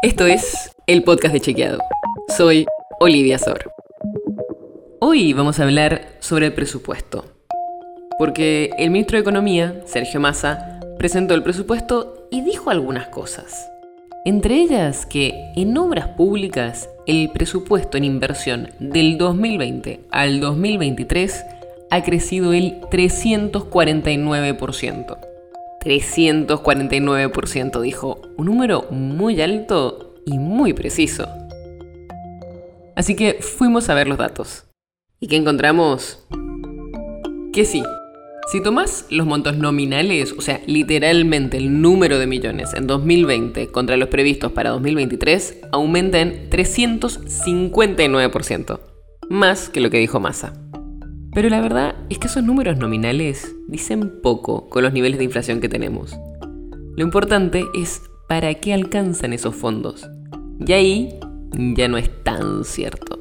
[0.00, 1.80] Esto es el podcast de Chequeado.
[2.36, 2.66] Soy
[3.00, 3.72] Olivia Sor.
[5.00, 7.24] Hoy vamos a hablar sobre el presupuesto.
[8.16, 13.68] Porque el ministro de Economía, Sergio Massa, presentó el presupuesto y dijo algunas cosas.
[14.24, 21.44] Entre ellas que en obras públicas el presupuesto en inversión del 2020 al 2023
[21.90, 25.27] ha crecido el 349%.
[25.80, 31.28] 349% dijo, un número muy alto y muy preciso.
[32.96, 34.64] Así que fuimos a ver los datos.
[35.20, 36.26] ¿Y qué encontramos?
[37.52, 37.84] Que sí,
[38.50, 43.98] si tomás los montos nominales, o sea, literalmente el número de millones en 2020 contra
[43.98, 48.80] los previstos para 2023, aumenta en 359%,
[49.28, 50.54] más que lo que dijo Massa.
[51.38, 55.60] Pero la verdad es que esos números nominales dicen poco con los niveles de inflación
[55.60, 56.18] que tenemos.
[56.96, 60.10] Lo importante es para qué alcanzan esos fondos.
[60.58, 61.14] Y ahí
[61.76, 63.20] ya no es tan cierto.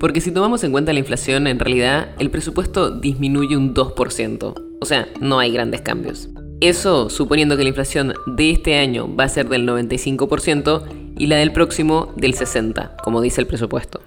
[0.00, 4.54] Porque si tomamos en cuenta la inflación, en realidad el presupuesto disminuye un 2%.
[4.80, 6.30] O sea, no hay grandes cambios.
[6.60, 10.82] Eso suponiendo que la inflación de este año va a ser del 95%
[11.16, 14.00] y la del próximo del 60%, como dice el presupuesto.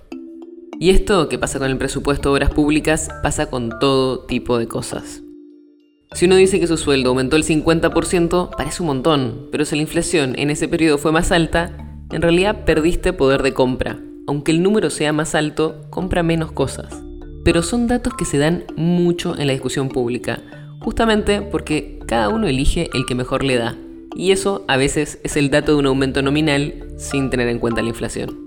[0.80, 4.67] Y esto que pasa con el presupuesto de obras públicas pasa con todo tipo de
[4.67, 5.23] cosas.
[6.14, 9.81] Si uno dice que su sueldo aumentó el 50%, parece un montón, pero si la
[9.81, 11.75] inflación en ese periodo fue más alta,
[12.11, 14.00] en realidad perdiste poder de compra.
[14.28, 17.03] Aunque el número sea más alto, compra menos cosas.
[17.44, 20.42] Pero son datos que se dan mucho en la discusión pública,
[20.80, 23.75] justamente porque cada uno elige el que mejor le da.
[24.16, 27.81] Y eso a veces es el dato de un aumento nominal sin tener en cuenta
[27.81, 28.47] la inflación.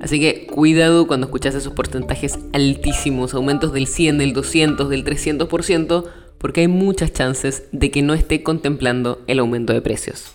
[0.00, 6.04] Así que cuidado cuando escuchas esos porcentajes altísimos, aumentos del 100, del 200, del 300%,
[6.38, 10.32] porque hay muchas chances de que no esté contemplando el aumento de precios.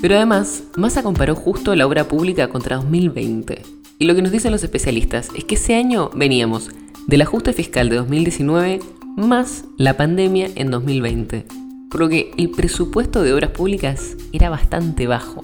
[0.00, 3.62] Pero además, Massa comparó justo la obra pública contra 2020.
[3.98, 6.70] Y lo que nos dicen los especialistas es que ese año veníamos
[7.08, 8.78] del ajuste fiscal de 2019
[9.16, 11.46] más la pandemia en 2020.
[11.90, 15.40] Por lo que el presupuesto de obras públicas era bastante bajo.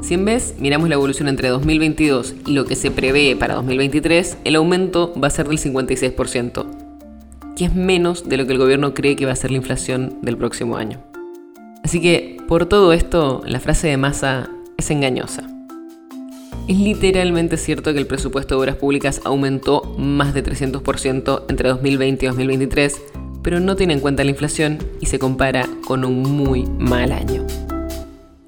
[0.00, 4.38] Si en vez miramos la evolución entre 2022 y lo que se prevé para 2023,
[4.44, 6.66] el aumento va a ser del 56%,
[7.54, 10.18] que es menos de lo que el gobierno cree que va a ser la inflación
[10.22, 11.02] del próximo año.
[11.84, 15.46] Así que, por todo esto, la frase de Massa es engañosa.
[16.66, 22.24] Es literalmente cierto que el presupuesto de obras públicas aumentó más de 300% entre 2020
[22.24, 23.02] y 2023,
[23.42, 27.44] pero no tiene en cuenta la inflación y se compara con un muy mal año.